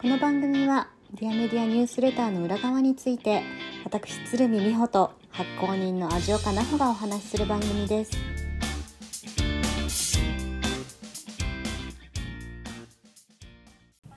[0.00, 3.42] この番組はディアメディアニュースレターの裏側について
[3.84, 8.12] 私鶴見美穂と発行人の味岡奈穂がお話しする番組です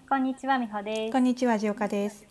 [0.08, 2.26] こんにちは美穂ですこんにちは、味岡です。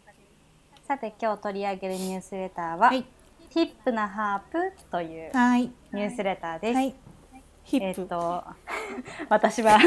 [0.88, 3.04] さて今日取り上げるニュースレターは、はい
[3.50, 5.70] ヒップなハープというはい。
[5.92, 6.94] ニュースレターです、はい。
[7.64, 8.00] ヒップ。
[8.00, 8.44] えっ、と
[9.28, 9.78] 私は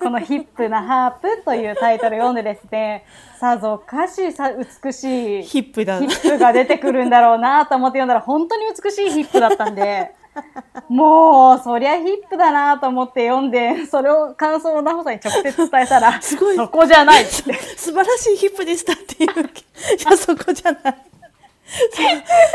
[0.00, 3.04] この「ヒップなハープ」というタイトル読んでですね
[3.38, 6.00] さぞかしさ美しいヒヒップだ。
[6.00, 10.12] ップが出てくるんだろうなと思って読んだら本当に美しいヒップだったんで
[10.88, 17.32] もうそりゃヒップだなと思って読んでそれを感想を奈穂さんに直接伝えたら すごいそこじゃないって
[17.76, 19.30] 素晴らしいヒップでしたっていう。
[19.30, 19.34] い
[20.08, 20.96] や、そこじゃない。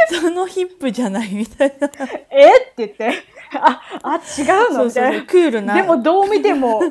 [0.09, 1.89] そそのヒップじゃないみたいな。
[2.29, 2.47] え？
[2.49, 3.23] って言って
[3.57, 4.73] ああ違う。
[4.73, 4.85] の？
[4.85, 5.75] みたいなクールな。
[5.75, 6.81] でもどう見ても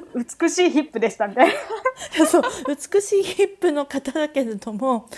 [0.40, 1.54] 美しいヒップでしたみたいな。
[2.26, 5.08] そう美しいヒップの方だけれども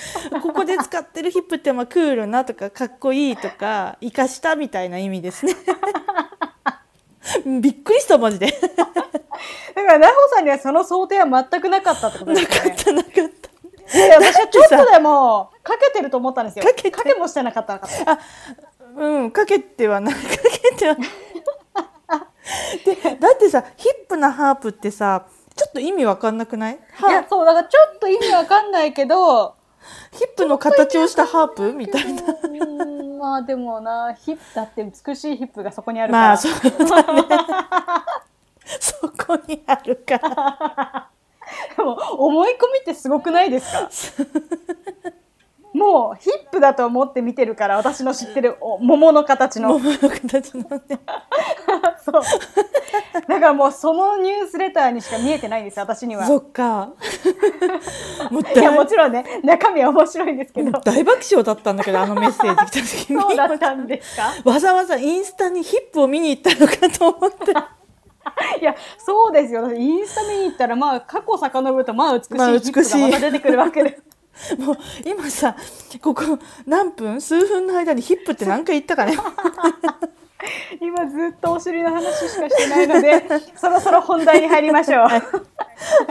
[0.43, 5.55] ここで使ってるヒップってまあクールなとかかっこいいとか生かしたみたいな意味ですね。
[7.61, 8.47] びっくりしたマジで。
[8.47, 8.59] だか
[9.75, 12.71] ら奈穂さんにはその想定は全くなかったってことでなすよね。
[12.71, 13.21] かったなかった。
[13.95, 16.65] いや私はちょっとでも かけてると思ったんですよ。
[16.65, 17.75] かけてもしてなかった。
[17.75, 17.81] あ、
[18.97, 20.21] うん、かけてはない、か
[20.71, 20.97] けては。
[22.85, 26.75] で、だってさ、ヒップなハープってさ、ちょっと意味わかんなくない？
[26.75, 26.79] い
[27.11, 29.55] やは、そうだからちょっと意味わかんないけど、
[30.13, 32.23] ヒップの形をしたハープみたいな。
[32.23, 36.27] うーんまあでもなヒップだって美しいヒップがそこにあるから。
[36.29, 37.25] まあ、そうだね。
[38.81, 41.09] そこにあるから。
[41.77, 43.89] でも思い込みってすごくないですか？
[45.73, 49.79] もうヒップだと思って見てるから私の知ってるお桃の形の。
[49.79, 51.01] 桃の形のね。
[52.13, 52.23] そう。
[53.15, 56.25] だからもうそのニュースレターにしか見えてないんです私には。
[56.27, 56.91] そっか。
[58.31, 60.71] もういやも大ちろんね中身は面白いんですけど。
[60.81, 63.21] 大爆笑だったんだけど、あのメッセージ来た時に。
[63.21, 64.33] そうだったんですか？
[64.45, 67.53] わざわざインスタにヒップを見に行ったのかと思って。
[68.61, 69.73] いやそうですよ。
[69.73, 73.99] インスタ見に行ったらまあ過去遡るとまあ美しいヒまあップがまた出てくるわけで。
[74.59, 75.57] もう今さ
[76.03, 76.23] ここ
[76.67, 77.21] 何分？
[77.23, 79.17] 数分の間にヒップって何回言ったかね
[80.81, 83.25] 今ずっとお尻の話しかしてないので
[83.57, 85.09] そろそろ本題に入りましょう。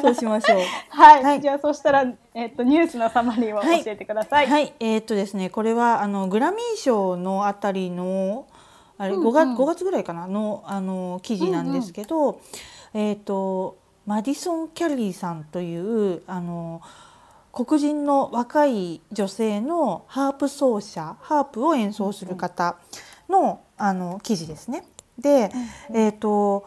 [0.01, 0.59] そうしましょう。
[0.89, 1.41] はい、はい。
[1.41, 4.47] じゃあそしたらえっとニュースのサマリーを教えてください。
[4.47, 4.73] はい。
[4.79, 8.45] えーっとですねこれはあのグラミー賞のあたりの
[8.97, 9.27] あれうんうん。
[9.27, 10.27] 5月 ,5 月ぐらいかな？
[10.27, 12.39] のあの記事なんですけど、
[12.93, 16.79] えーっとマディソン・キャリーさんというあの
[17.51, 22.75] 黒人の若い女性のハープ奏者ハープを演奏する方
[23.29, 24.85] の,、あの記事ですね。
[25.19, 25.51] で、
[25.93, 26.65] えー、と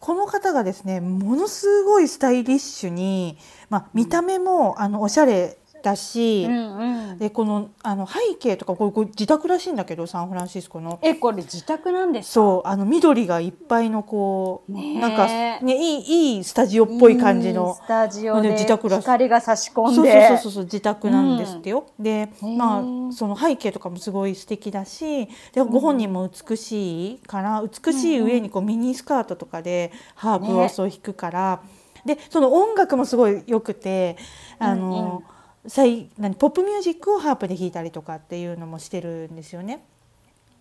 [0.00, 3.36] この方がですねものすごいスタイリッシュに、
[3.68, 7.18] まあ、見た目もあのおしゃれだし、うんうん。
[7.18, 10.98] でこのあの背景とかこれこれ自宅らしいんだけどサンフランシスコの。
[11.02, 12.32] えこれ自宅なんですか？
[12.32, 20.28] そうあの緑がいっぱいのこう、ねえなんかねいいいいスタジオっぽい感じのスタジオでで自宅らしい光が差し込そうんで。
[20.28, 21.86] そうそうそう自宅なんですってよ。
[21.98, 31.60] でへえまあその背景とかもすごい素敵だしでご本人も美しいから美しい上にこうミニスカートとかでハープをそう弾くから、
[32.04, 34.16] でその音楽もすごい良くて
[34.58, 35.22] あの、
[35.68, 39.84] 最何ポップミュージックをハープで弾いたりとかっていうのもしてるんですよね。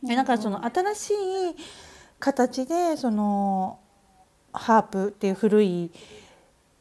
[0.04, 1.16] でだからその新しい
[2.20, 3.80] 形でその
[4.54, 5.92] ハープっていう古い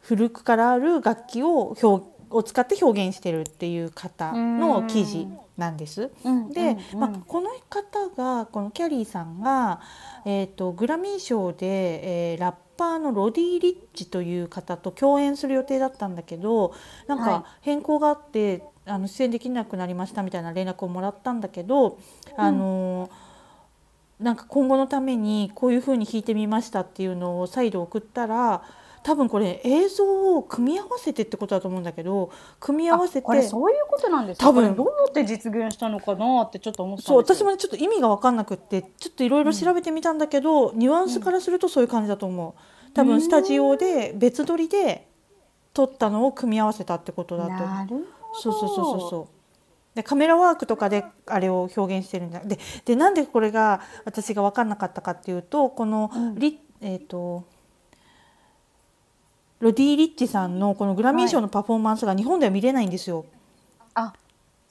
[0.01, 6.11] 古くからある楽器を表を使って表現してるっていう方の記事なんです。
[6.25, 9.81] うんで、うんまあ、この方がこのキャリーさんが、
[10.25, 16.75] えー、とグラミー賞で、えーラッパーのロディ・リッチという方と共演する予定だったんだけど
[17.07, 17.29] なんはい。
[17.31, 21.99] か変更があって、あの出演できなくなりましたみたいな連絡をもらったんだけど、
[22.37, 23.11] あの
[24.21, 28.63] なんか今後のためにこういうふうに弾いてみましたっていうのを再度送ったら
[29.03, 34.47] 多分これ映像を組み合わせてってことだと思うんだけど組み合わせてそういうことなんですか？
[34.49, 34.75] 多分。
[34.75, 37.19] どうやって実現したのかなってちょっと思ってたそう。
[37.19, 42.61] 私もねちょっと意味が分かんなくってちょっといろいろ調べてみたんだけど、ニュアンスからするとそういう感じだと思う
[42.97, 45.07] 多分スタジオで別撮りで
[45.75, 47.51] 撮ったのを組み合わせたってことだと。
[47.51, 48.05] 思うなるほど。
[48.33, 49.97] そうそうそうそうそう。
[49.97, 52.41] でカメラワークとかであれを表現してるんだ。
[52.41, 57.45] ででなんでこれが私が分かんなかったかっていうとこのリ、えっ、と
[59.61, 63.27] ロディ・リッチさんのこのグラミー賞のパフォーマンスが日本では見れないんですよ。
[63.93, 64.15] あ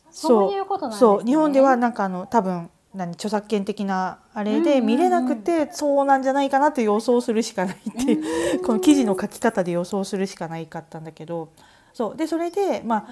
[0.10, 1.00] そういうことなんですね。
[1.00, 1.24] そう。
[1.24, 11.50] 日本ではなんかあの多分何著作権的なあれで見れなくてそうなんじゃないかなって予想するしかないっていうこの記事の書き方で予想するしかないかったんだけど
[11.94, 12.15] そう。
[12.15, 13.07] でそれで、まあ、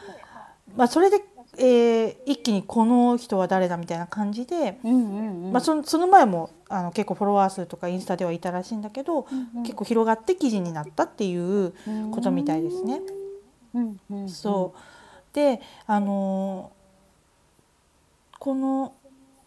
[0.76, 1.24] まあそれで、
[1.58, 4.80] えー一気にこの人は誰だみたいな感じで、
[5.52, 9.64] まあ、そのその前もあの結構フォロワー数とかインスタではいたらしいんだけど、うんうん。
[9.64, 11.74] 結構広がって記事になったっていう
[12.12, 13.02] ことみたいですね。
[14.28, 15.36] そう。
[15.36, 16.84] であのー
[18.44, 18.94] この、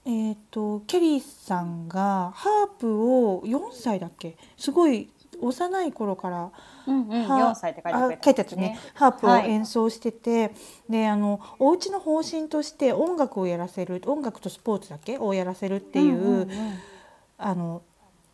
[0.06, 4.36] えー、とケリーさんがハープを4歳だっけ？
[4.56, 5.10] すごい
[5.40, 6.50] 幼い頃から
[6.86, 8.78] うんうんは4歳って書いてあ書いてあったね。
[8.94, 10.52] ハープをはい演奏してて、
[10.88, 15.18] であのお家の方針として音楽をやらせる音楽とスポーツだけ？
[15.18, 16.48] をやらせるっていう,、
[17.36, 17.82] あの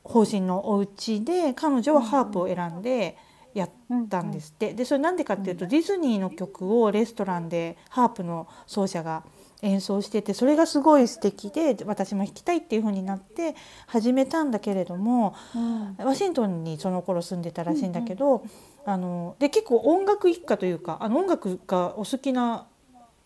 [0.04, 3.16] 方針のお家で彼女はハープを選んで
[3.54, 3.70] やっ
[4.10, 4.74] たんですって。
[4.74, 9.24] でそれなんでかっていうと、ディズニーの曲をレストランでハープの奏者が
[9.62, 13.54] 演奏しててそれがすごい素敵で私も弾きたいっていう風になって
[13.86, 15.96] 始めたんだけれどもうん。
[16.04, 18.44] ワシントンにその頃住んでたらしいんだけど、
[18.84, 22.66] あので結構音楽一家というかあの音楽がお好きな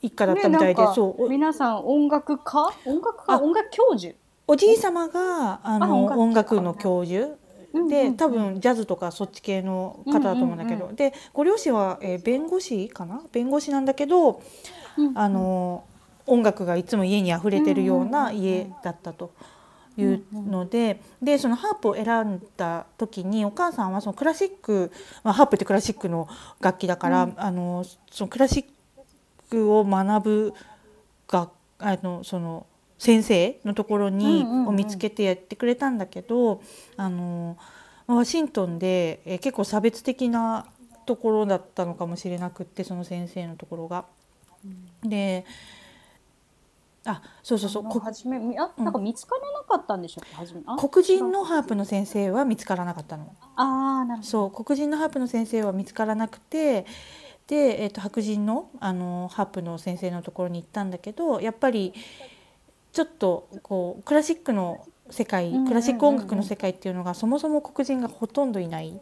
[0.03, 2.71] 一家だったみたいで、ねそうお皆さん音楽家？
[2.85, 4.15] 音楽あ家音楽教授？
[4.47, 7.37] おじい様があのあ音楽の教授。
[7.91, 13.23] で多うん分ジャズとかそっち系の方だと思うんだけど、うんうんでご両親は、えー弁護士かな？
[13.33, 14.43] 弁護士なんだけど、
[14.99, 15.17] うん。
[15.17, 15.85] あの
[16.27, 19.33] 音楽がいつも家に溢れてるような家だったと。
[19.99, 24.93] いうのででそのハープを選んだ時にお母さんはそのクラシック、
[25.23, 26.29] まあ、ハープってクラシックの
[26.61, 28.65] 楽器だから、うんあのそのクラシッ
[29.51, 30.55] クを学ぶ
[31.29, 32.67] があのその
[32.99, 36.63] 先生のところに、を見つけてやってくれたんだけど
[36.97, 37.59] あの
[38.07, 40.67] ワシントンで、えー結構差別的な
[41.07, 44.05] ところだったのかもしれなくってその先生のところが。
[45.03, 45.47] で
[47.07, 47.85] あそうそうそう。
[47.85, 50.89] こ初めみあなんか見つからなかったんでしょう？
[50.89, 53.35] 黒人のハープの先生は見つからなかったの。
[53.55, 54.23] あーなるほど。
[54.23, 56.85] そう黒人のハープの先生は見つからなくて
[57.47, 61.95] で、えー、と白人のあのハープの先生のところに行ったんだけどやっぱり
[62.93, 69.01] ちょっとこうクラシックの世界クラシック音楽の世界っていうのがそもそも黒人がほとんどいない。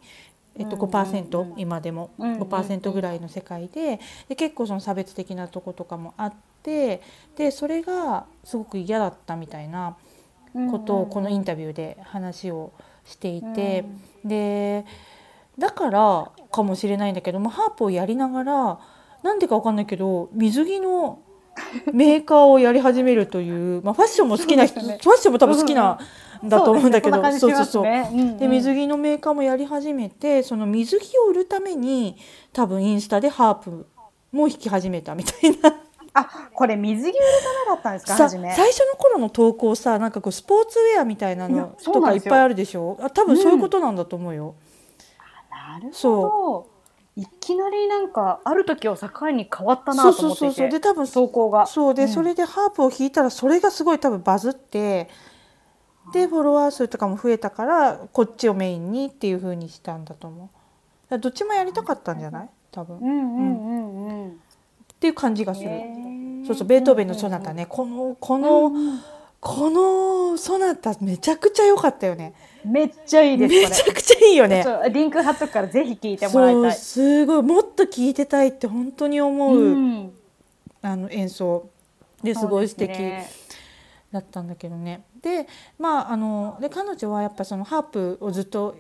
[0.56, 0.90] えっと、うんうん。
[0.90, 2.10] 5%、うん今でも。
[2.18, 4.00] うんうんうん5%ぐらいの世界で。
[4.28, 7.02] で結構その差別的なとことかもあって。
[7.36, 9.96] でそれがすごく嫌だったみたいな
[10.70, 12.72] ことをこのインタビューで話を
[13.04, 13.84] していて、
[14.24, 14.86] で
[15.58, 18.78] だからかもしれないんだけどもハープをやりながら
[19.22, 21.18] なんでかわかんないけど水着の
[21.92, 24.98] メーカーをやり始めるという、まあ、ファッションも好きな人、ね。
[25.02, 25.98] ファッションも多分好きな
[26.42, 27.64] んだと思うんだけど、そうですね。
[27.66, 28.10] そんな感じしますね。
[28.12, 28.38] うんうん。
[28.38, 32.16] で水着のメーカーもやり始めてその水着を売るために
[32.52, 33.86] 多分インスタでハープ
[34.32, 35.74] も弾き始めたみたいな。
[36.16, 37.18] あこれ水着売る
[37.66, 38.16] ためだったんですか？
[38.16, 38.54] さ初め。
[38.54, 42.96] 最初の頃の投稿さなんかこうスポーツウェアみたいなのとかいっぱいあるでしょ？
[43.00, 44.54] あ多分そういうことなんだと思うよ。
[45.50, 46.73] なるほそど
[47.16, 51.66] いきなりなんかある時を境に変わったなと思っていそうそうそうでて多分投稿が。
[51.66, 52.08] そうで、ん。
[52.08, 55.08] それでハープを弾いたらそれがすごい多分バズって
[56.12, 60.50] でフォロワー数とかも増えたからこっちをメインにっていう風にしたんだと思
[61.10, 61.18] う。
[61.18, 62.48] どっちもやりたかったんじゃない？
[62.72, 64.40] 多分、っうんうんうんうん。
[64.98, 65.70] ていう感じがする、
[66.46, 67.66] そうそうベートーベンのソナタね。
[67.66, 68.72] このこの、
[69.40, 72.34] このソナタめちゃくちゃ良かったよね。
[72.64, 74.64] めっちゃいいですめちゃくちゃいいよね。
[74.90, 80.12] リンク貼っとくからぜひ聞いてもらいそうたいすごいもっと聴いてたいって本当に思う、うん。
[80.82, 81.68] あの演奏。
[82.22, 82.92] ですごい素敵。
[84.12, 85.04] だったんだけどね。
[85.20, 85.46] で
[85.78, 88.76] まああので彼女はやっぱそのハープをずっと、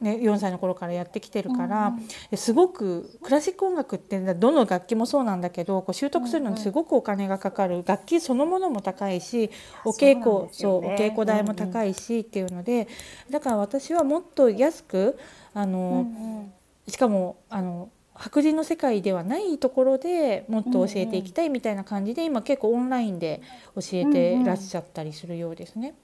[0.00, 1.94] ね、4歳の頃からやってきてるから、
[2.30, 9.50] ですごくクラシック音楽ってどの楽器もそうなんだけどこう習得するのにすごくお金がかかる、楽器そのものも高いし
[9.84, 10.94] お稽古そう,、ね。
[10.94, 12.88] お稽古代も高いしっていうので、
[13.30, 15.18] だから私はもっと安く
[15.54, 16.52] あの、うんうん。
[16.88, 23.40] しかもあの白人の世界ではないところでもっと教えていきたいみたいな感じで、今結構オンラインで
[23.74, 25.94] 教えてらっしゃったりするようですね。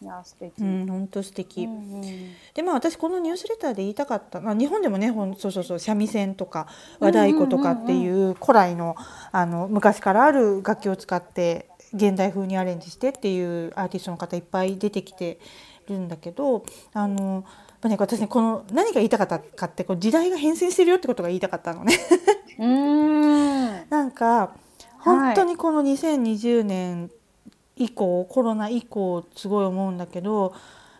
[0.00, 0.60] いや素敵。
[0.60, 1.64] うん、本当素敵。
[1.64, 2.32] うんうん。
[2.54, 6.68] でまあ私このニュースレターで言いたかった、まあ、日本でもねほんそうそうそう三味線とか
[7.00, 8.96] 和太鼓とかっていう古来の
[9.32, 15.40] あの昔からある楽器を使って現代風にアレンジしてっていうアーティストの方いっぱい出てきて
[15.88, 21.94] るんだけどあのやっぱね私ねこの何が言いたかったかってこう時代が変遷してるよってことが言いたかったのね。
[22.58, 23.88] うーん。
[23.90, 24.54] なんか
[24.98, 27.10] 本当にこの2020年
[27.78, 30.54] 以降、コロナ以降すごい思うんだけど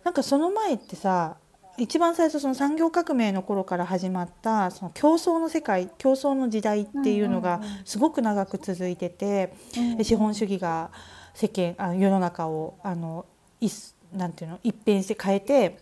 [0.04, 1.36] なんかその前ってさ
[1.76, 7.84] 一番最初その産業革命の頃から始まったその競争の世界競争の時代っていうのがうんうんうん。
[7.84, 9.52] すごく長く続いてて、
[9.96, 10.90] で資本主義が
[11.34, 13.26] 世間あ世の中をあの
[13.60, 15.78] いすなんていうの一変して変えて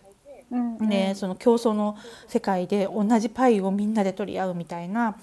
[0.50, 0.88] うんうん。
[0.88, 1.96] でその競争の
[2.28, 5.16] 世界で同じパイをみんなで取り合うみたいな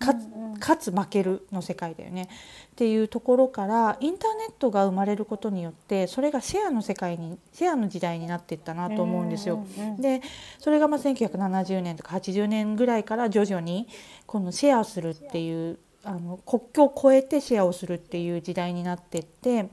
[0.00, 2.28] 勝つ負けるの世界だよね。
[2.72, 9.64] っていうところからインターネットが生まれることによってそれがシェアの世界にシェアの時代になっていったなと思うんですよ。
[9.98, 10.20] で
[10.58, 13.88] それがまあ1970年とか80年ぐらいから徐々に
[14.26, 19.70] このシェアするっていうあの国境を越えてシェアをするっていう時代になってって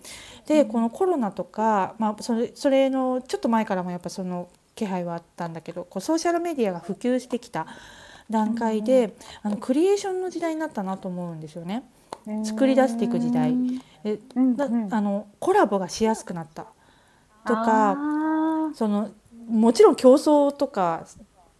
[0.48, 7.68] でこのコロナとか、まあ、それそれのちょっと前からもやっぱその気配はあったんだけどこうソーシャルメディアが普及してきた
[8.30, 11.84] 段階で、あのクリエーションの時代になったなと思うんですよね。
[12.44, 13.52] 作り出していく時代。
[13.52, 14.94] うんえうんだうん。
[14.94, 16.68] あのコラボがしやすくなった
[17.46, 17.98] とか
[18.74, 19.12] その
[19.48, 21.06] もちろん競争とか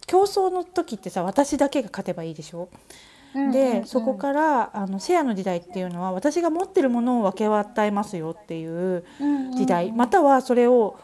[0.06, 2.68] 競争の時ってさ私だけが勝てばいいでしょ？
[3.34, 9.04] うでそこからあのシェアの時代っていうのは私が持ってるものを分け与えますよっていう
[9.56, 10.96] 時代、またはそれを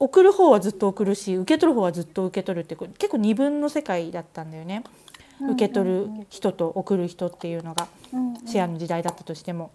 [0.00, 4.82] 送る方はずっと送るし受け取る方はずっと受け取るって結構二分の世界だったんだよね、
[5.52, 7.86] 受け取る人と送る人っていうのが
[8.46, 9.70] シェアの時代だったとしても。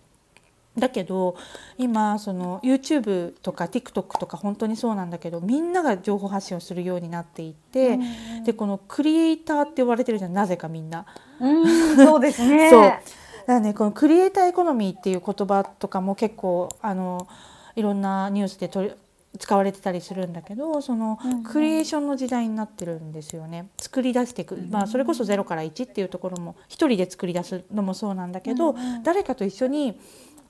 [0.78, 1.38] だけど
[1.78, 7.98] 今その YouTube とか TikTok とか本当にそうなんだけどみんなが情報発信をするようになっていって、
[8.46, 11.06] でこのクリエイターって呼ばれてるじゃんなぜかみんな。
[11.40, 12.68] うんそうですね。
[12.72, 12.82] そう。
[12.82, 13.02] だか
[13.46, 17.28] らねこのクリエイターエコノミーっていう言葉とかも結構あの
[17.76, 18.96] いろんなニュースで取り
[19.38, 21.20] 使われてたりするんだけどその
[21.52, 23.68] クリエーションの時代になってるんですよね。
[23.80, 30.00] 作り出していく、まあ、それこそ0から1っていうところも一人で作り出すのもそうなんだけど、誰かと一緒に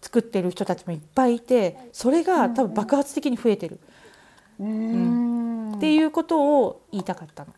[0.02, 3.80] 作ってる人たちもいっぱいいてそれが多分爆発的に増えてる。
[4.60, 5.74] うん。
[5.76, 7.52] っていうことを言いたかったの。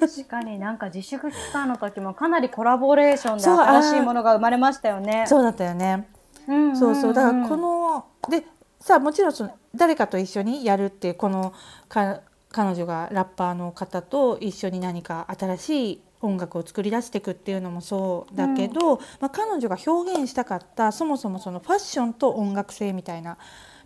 [0.00, 5.24] 確かになんか自粛期間の時もかなりコラボレーションで新しいものが生まれましたよね。
[5.26, 6.08] そうだったよね。
[6.48, 6.76] うんんん。
[6.76, 7.12] そうそう。
[7.14, 8.46] だからこので
[8.84, 11.54] さあもちろんその誰かと一緒にやるっていうこの
[11.88, 23.38] か彼女がラッパーの方と一緒に何か新しい音楽を作り出していくっていうのもそうだけど、まあ、彼女が表現したかったそもそもそのファッションと音楽性みたいな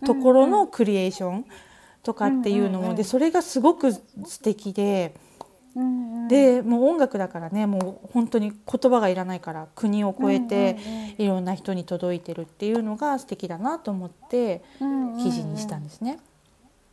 [0.05, 1.45] ところのクリエーション
[2.03, 4.01] とかっていうのも、うんうんうんでそれがすごく素
[4.43, 5.15] 敵で。
[5.75, 6.27] うんうん。
[6.27, 16.19] でもう音楽だからねもう本当に言葉がいらないから国を越えてうんうんうんいろんな人に届いてるっていうのが素敵だなと思ってうんうん記事にしたんですね。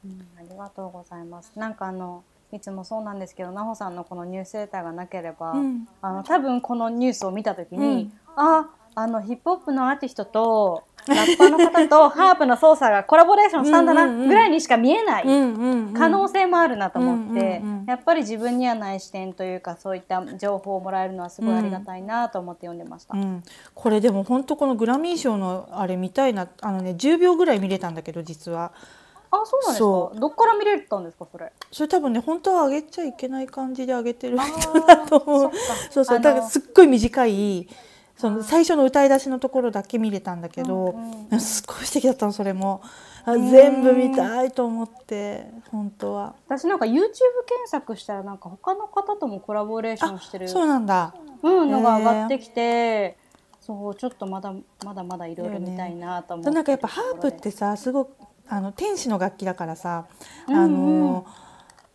[0.04, 1.52] うんありがとうございます。
[1.56, 5.88] なんかあのいつもそうなんですけど、なほさんのこのニュースレターがなければ、うん。
[6.00, 8.12] あの多分このニュースを見たときに、うん。
[8.36, 10.84] あ、あのヒップホップのアーティストと
[11.14, 15.24] ラッパーの方とハープの操作がコラボレーションしたんだなうんうんうんぐらいにしか見えない。
[15.24, 23.16] うんうんうん可能性もあるなと思って、うんうんうんやっぱり自分にはない視点というかそういった情報をもらえるのはすごいありがたいなと思って読んでました。
[23.16, 23.44] うん、
[23.74, 28.72] これでも本当このグラミー賞のあれ見たいなあのね10秒ぐらい見れたんだけど実は
[29.30, 30.18] あ、そうなんですそか。
[30.20, 31.52] どっから見れたんですか、それ？
[31.70, 35.50] それ多分ね本当は上げちゃいけない感じで上げてるあ人ーだと思う
[35.90, 37.68] そうそうだからすっごい短い
[38.16, 41.40] その最初の歌い出しのところだけ見れたんだけど、うんうん。
[41.40, 42.82] すごい素敵だったのそれも。
[43.26, 46.34] 全部見たいと思って本当は。
[46.46, 47.12] 私なんか YouTube 検
[47.66, 51.12] 索したらなんか他の方ともコラボレーションしてるそうなんだ。
[51.42, 53.18] うん、のが上がってきて、
[53.60, 54.54] そうちょっとまだ
[54.84, 58.14] まだまだいろいろ見たいなと思って、なんかやっぱハープってさすごく
[58.48, 60.06] あの天使の楽器だからさ、
[60.48, 60.60] うんうん。
[60.60, 61.26] あの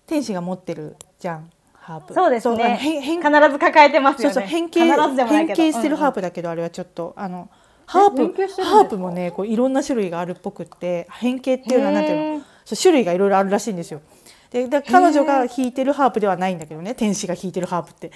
[0.05, 1.49] 天使が持ってるじゃん
[1.81, 2.13] ハープ。
[2.13, 2.77] そうですね。
[2.79, 4.33] 変変必ず抱えてますそうよね。
[4.33, 5.61] そう変形必ずでもないけど。
[5.61, 7.49] 変形してるハープ、プだけど、あれはちょっとあの
[7.87, 12.45] ハー変形プハープもねこういろんな種類があるっぽくって変形っていうのはなんていうの？
[12.63, 14.01] そう種類がいろいろあるらしいんですよ。
[14.51, 18.11] でで彼女が弾いてるハープではないんだけどね天使が弾いてるハープって。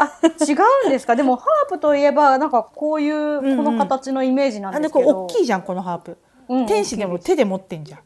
[0.00, 0.54] あ違
[0.84, 1.14] うんですか？
[1.14, 3.56] でもハープといえばなんかこういううんうん。
[3.58, 6.18] この形のイメージなんあですけど、でこう大きいじゃんこのハープ。
[6.48, 6.66] うん。
[6.66, 8.00] 天使でも手で持ってんじゃん。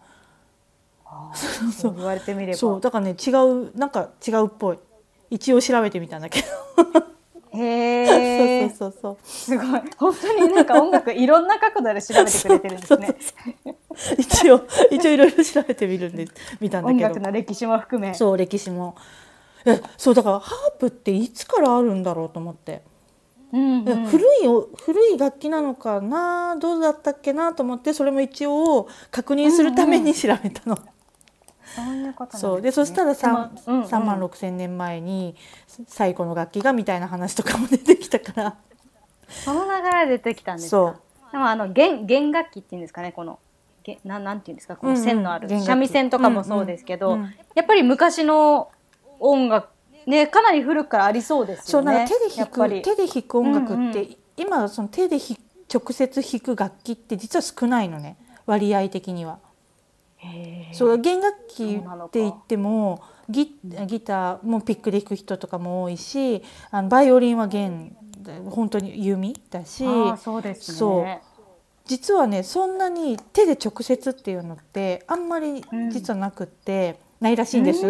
[1.73, 2.59] そう言われてみれば。
[2.59, 4.79] そうだからね違うなんか違うっぽい。
[5.31, 6.47] 一応調べてみたんだけど。
[7.51, 9.81] へえそうそうそうすごい。
[9.97, 13.17] 本当になんか音楽いろんな角度で調べてくれてるんですね。
[13.97, 14.17] そう。
[14.19, 16.29] 一応一応いろいろ調べてみるんで
[16.61, 17.09] 見たんだ音けど。
[17.15, 18.15] 楽の歴史も含め。
[18.15, 18.97] そう歴史も。
[19.65, 22.83] えそうだからハープっていつからあるんだろうと思って、
[23.53, 23.89] うんうん。
[23.89, 26.55] え古いお古い楽器なのかな？
[26.61, 27.55] どうだったっけな？
[27.55, 30.79] と思ってそれも一応確認するために調べたの。
[31.75, 32.63] そういうことね、そう。
[32.63, 33.87] でそしたら 3, でもうんうん。
[33.87, 35.37] 3万6千年前に
[35.87, 38.57] 最古の楽器がみたいな話とかも出てきたから。
[39.29, 41.01] その流れで出てきたんですそか
[41.33, 43.13] でもあの弦弦楽器っていうんですかね？
[43.13, 43.39] この
[43.85, 44.77] げななんていうんですか？
[44.77, 45.69] この線のある、うんうん弦楽器。
[45.69, 47.21] 三味線とかもそうですけど、うん。
[47.21, 48.71] うんやっぱり昔の
[49.21, 49.69] 音楽
[50.07, 54.17] ねかなり古くからありそうですそうよねなんか手で弾く手で弾く音楽って、うんうん。
[54.37, 55.37] 今その手で弾
[55.73, 58.17] 直接弾く楽器って実は少ないのね。
[58.47, 59.39] 割合的には。
[60.73, 63.57] そう弦楽器って言ってもギ
[63.87, 67.97] ギターもピックで弾く人とかも多いしあのバイオリンは弦
[68.47, 69.85] 本当に弓だし
[70.73, 71.23] そうね。
[71.87, 77.81] 実はねそんなに手で直接っていうのってあんまり実はなくって、ないらしいんです。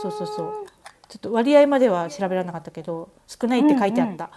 [0.00, 0.66] そうそうそう。
[1.08, 4.30] ちょっと割合までは調べられなかったけど少ないって書いてあった、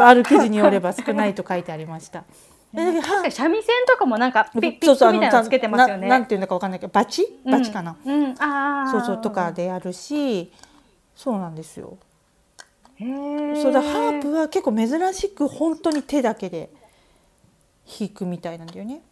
[0.00, 2.24] うある記事によれば少ないと書いてありました。
[2.74, 6.08] 確かに三味線とかもなんかピッピッそうそうクみたいつけてますよね。
[6.08, 7.26] ななんていうんだかわかんないけどバチ？
[7.44, 8.24] バチかな、うん。
[8.24, 8.90] うん、ああ。
[8.90, 9.52] そうそうとか。
[9.52, 10.52] であるし
[11.14, 11.96] そうなんですよ。
[12.98, 16.70] そうだハープは結構珍しく本当に手だけで
[17.98, 19.02] 弾くみたいなんだよね。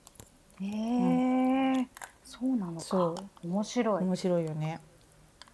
[0.61, 1.87] へえ。
[2.25, 3.14] そうなのか。
[3.44, 4.02] 面白い。
[4.02, 4.80] 面白いよね。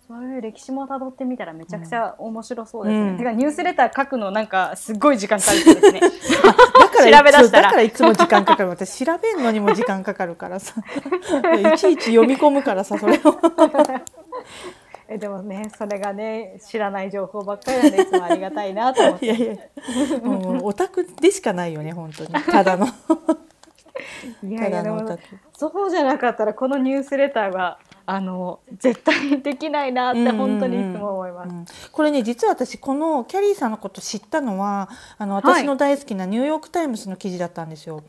[0.07, 3.11] そういう歴史も辿ってみたらめちゃくちゃ面白そうですね。
[3.11, 6.01] うんてかニュースレター書くのなんかすっごい時間かかるそうですね。
[7.05, 7.63] だから調べ出したら。
[7.65, 8.69] だからいつも時間かかる。
[8.69, 10.75] 私調べるのにも時間かかるからさ。
[11.75, 13.21] いちいち読み込むからさそれを。
[15.09, 19.27] えでもねそれがね知らない情報ばっかりなんでいつもありがたいなと思って。
[19.27, 19.57] いやいや。
[20.23, 22.31] もうオタクでしかないよね本当に。
[22.45, 22.87] ただの。
[25.57, 27.79] そうじゃなかったらこのニュースレターは
[28.11, 31.49] あの絶対できないなって本当にいつも思います。
[31.49, 31.65] うん。
[31.93, 34.89] これね実は私このキャリーさんのこと知ったのは
[35.19, 35.45] あのはい。
[35.45, 38.03] 私の大好きなニューヨーク・タイムズの記事だったんですよ。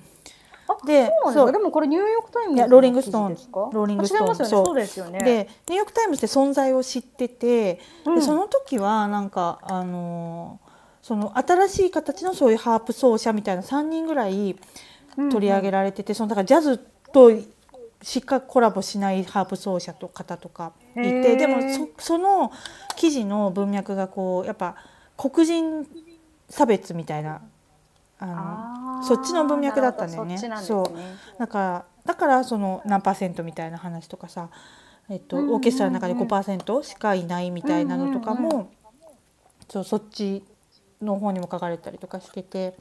[0.67, 1.46] あでそうなんですそう。
[1.46, 3.36] かでもこれニューヨークタイムズローリングストーン。
[3.36, 4.38] 記事ですかローリングストーン。
[4.38, 4.46] ね。
[4.46, 4.75] そう。
[4.75, 5.20] ですよね。
[5.20, 8.15] でニューヨーク・タイムズって存在を知ってて、うん。
[8.15, 14.55] でその時はなんかあのーその新しい形のそういうハープ奏者みたいな3人ぐらい
[15.15, 16.77] 取り上げられてて、そのだからジャズ
[17.12, 17.31] と
[18.01, 21.62] しっかりコラボしないハープ奏者と方とかいてでも
[21.98, 22.51] そその
[22.96, 24.75] 記事の文脈がこうやっぱ
[25.17, 25.86] 黒人
[26.50, 27.41] 差別みたいな
[28.20, 30.38] あのそっちの文脈だったんだよね。
[30.38, 31.39] そう。
[31.39, 34.50] だからだからその何パーセントみたいな話とかさ、
[35.10, 38.72] えっとオーケストラの中で5%しかいないみたいなのとかも、
[39.70, 40.43] そうそっち
[41.01, 42.76] の方にも書かれたりとかしてて、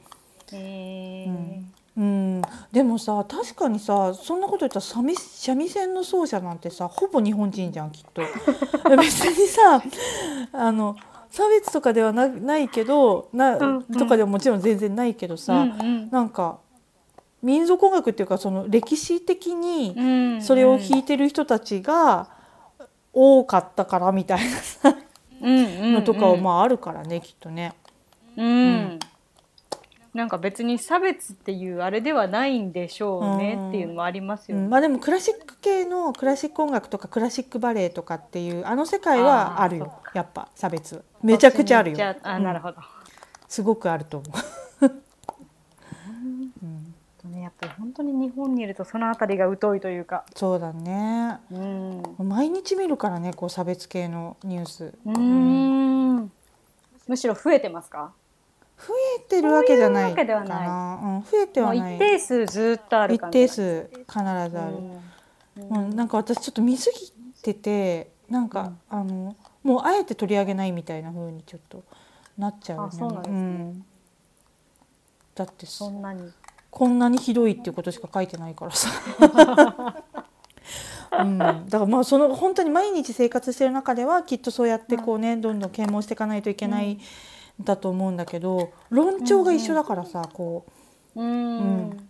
[0.51, 8.21] へうんうん、でもさ確かにさそんなこと言ったら三味線の奏者なんてさほぼ日本人じゃんきっと。
[8.97, 9.83] 別にさ
[10.53, 10.95] あの
[11.29, 13.83] 差別とかではなないけどな、うんうん。
[13.97, 16.09] とかではもちろん全然ないけどさ、うんうん。
[16.09, 16.59] なんか
[17.41, 20.01] 民族音楽っていうかその歴史的にう
[20.37, 20.41] ん。
[20.41, 22.29] それを弾いてる人たちが
[23.13, 24.95] 多かったからみたいなさ
[25.41, 27.73] ののとかはまああるからねきっとね。
[28.37, 28.99] うん、
[30.13, 34.63] なんか別に差別っていうあれではないんでしょうねっていうのもありますよね。
[34.63, 42.77] うんまあでもクラシック系のクラシック音楽とかクラシックバレエとかっていうあの世界はあるよやっぱ差別めちゃくちゃあるよあなるほど。
[43.47, 44.27] すごくあると思
[44.81, 44.85] う、
[47.23, 50.25] うん、ねやっぱり本当に日本にいるとそのあたりが疎いというか。
[50.35, 52.03] そうだねうん。
[52.19, 56.31] 毎日見るからねこう差別系のニュースうーん。
[57.07, 58.13] むしろ増えてますか？
[58.87, 60.33] 増えてるわけじゃないかそうい。
[60.33, 61.95] ううん、増えてはない。
[61.95, 63.29] 一定数ずっとある一。
[63.29, 64.77] 定数必ずある、
[65.57, 65.87] うん。
[65.87, 71.83] うん、なんか私ちょっと見過ぎててなんか、あのもうあえて取り上げないみたいな風にちょっと
[72.37, 72.89] なっちゃうよね。
[72.91, 73.39] あそうなんですね。
[73.39, 73.85] ん。
[75.35, 76.31] だってそんなに。
[76.71, 78.89] こんなにひどいっていうことしか書いてないからさ。
[81.19, 87.01] うん、だからまあその本当に毎日生活してる中ではきっとそうやってこうねどんどん啓蒙していかないといけないん
[87.59, 90.65] だと思うんだけど論調が一緒だからさこ
[91.15, 91.21] う。
[91.21, 92.07] うん。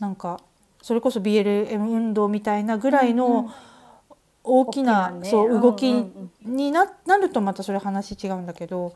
[0.00, 0.40] なんか
[0.82, 3.50] それこそ BLM 運動みたいなぐらいの
[4.42, 5.92] 大きな,、そううん動き
[6.42, 8.92] にななるとまたそれ話違うんだけど、うん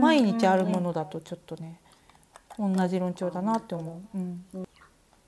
[0.00, 1.78] 毎日あるものだとちょっとね
[2.58, 4.18] 同じ論調だなって思う。
[4.18, 4.44] うん。
[4.54, 4.58] あ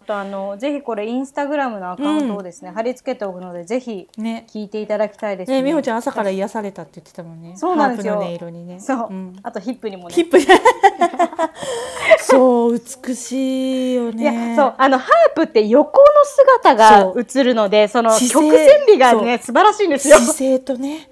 [0.04, 4.46] とあのぜひこれインスタグラムのアカウントをですね、貼り付けておくのでぜひね。
[4.48, 5.62] 聞いていただきたいですね。
[5.62, 7.56] 美穂ちゃん朝から癒されたって言ってたもんね。
[7.56, 8.20] そうなんですよ。
[8.20, 8.80] ね。
[8.80, 9.36] そう、ん。
[9.42, 10.14] あとヒップにもね。
[10.14, 10.38] ヒップ。
[12.20, 14.56] そう美しいよいやね。
[14.56, 20.18] そうあのハープって横の姿が映るのでその曲線美がね素晴らしいんですよ。
[20.18, 21.08] 姿勢とね、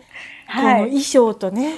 [0.47, 0.75] はい。
[0.75, 1.75] この衣装とね、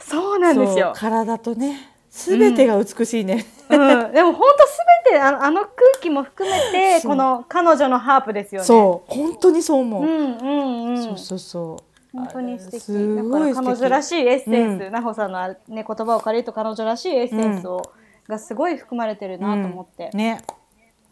[0.00, 0.92] そうなんですよ。
[0.94, 3.34] 体とね、すべてが美しいね。
[3.34, 8.66] うん、でも本当すべてあのあの空気も含めてそうこの彼女のハープですよね。
[8.66, 10.04] そう本当にそう思う。
[10.04, 11.02] うんうんうん。
[11.02, 11.90] そうそうそう。
[12.12, 12.80] 本当に素敵。
[12.80, 17.82] すだからごい彼女らしいエッセンス、うんさんのあね言葉を借りると彼女らしいエッセンスを、
[18.28, 20.10] がすごい含まれてるなと思って。
[20.14, 20.42] ね、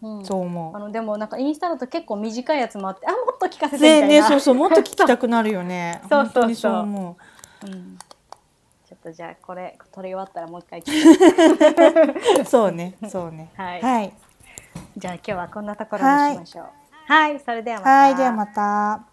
[0.02, 3.78] うんそう思あのでもなんかインスタだと結構短いやつもあって、あもっと聞かせう。
[3.78, 4.06] てみたいな。
[4.08, 6.00] ねねそうそうもっと聞きたくなるよね。
[6.06, 7.16] そうそう本当にそう思
[7.64, 8.07] うんちょっ
[9.08, 10.82] とじゃあこれ撮り終わったらもう一回。
[12.44, 13.50] そうねそうね。
[13.56, 14.12] はいはい。
[14.96, 16.66] じゃあ今日はこんなところにしましょう。
[17.06, 17.90] はい、それではまた。
[17.90, 19.07] はい、ではまた。